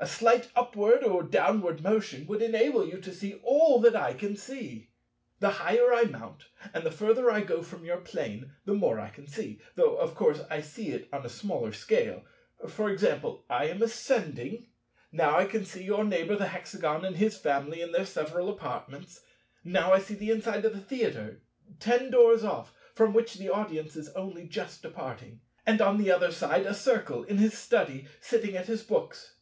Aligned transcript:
A 0.00 0.06
slight 0.06 0.50
upward 0.54 1.02
or 1.02 1.22
downward 1.22 1.82
motion 1.82 2.26
would 2.26 2.42
enable 2.42 2.86
you 2.86 3.00
to 3.00 3.14
see 3.14 3.40
all 3.42 3.80
that 3.80 3.96
I 3.96 4.12
can 4.12 4.36
see. 4.36 4.90
"The 5.40 5.48
higher 5.48 5.94
I 5.94 6.02
mount, 6.02 6.44
and 6.74 6.84
the 6.84 6.90
further 6.90 7.30
I 7.30 7.40
go 7.40 7.62
from 7.62 7.86
your 7.86 7.96
Plane, 8.02 8.52
the 8.66 8.74
more 8.74 9.00
I 9.00 9.08
can 9.08 9.26
see, 9.26 9.60
though 9.76 9.96
of 9.96 10.14
course 10.14 10.42
I 10.50 10.60
see 10.60 10.88
it 10.90 11.08
on 11.10 11.24
a 11.24 11.30
smaller 11.30 11.72
scale. 11.72 12.22
For 12.68 12.90
example, 12.90 13.46
I 13.48 13.66
am 13.68 13.80
ascending; 13.80 14.66
now 15.10 15.38
I 15.38 15.46
can 15.46 15.64
see 15.64 15.82
your 15.84 16.04
neighbour 16.04 16.36
the 16.36 16.48
Hexagon 16.48 17.06
and 17.06 17.16
his 17.16 17.38
family 17.38 17.80
in 17.80 17.92
their 17.92 18.04
several 18.04 18.50
apartments; 18.50 19.22
now 19.62 19.94
I 19.94 20.00
see 20.00 20.14
the 20.16 20.30
inside 20.30 20.66
of 20.66 20.74
the 20.74 20.80
Theatre, 20.80 21.40
ten 21.80 22.10
doors 22.10 22.44
off, 22.44 22.74
from 22.94 23.14
which 23.14 23.34
the 23.36 23.48
audience 23.48 23.96
is 23.96 24.10
only 24.10 24.46
just 24.48 24.82
departing; 24.82 25.40
and 25.64 25.80
on 25.80 25.96
the 25.96 26.10
other 26.10 26.30
side 26.32 26.66
a 26.66 26.74
Circle 26.74 27.22
in 27.24 27.38
his 27.38 27.56
study, 27.56 28.06
sitting 28.20 28.54
at 28.54 28.66
his 28.66 28.82
books. 28.82 29.36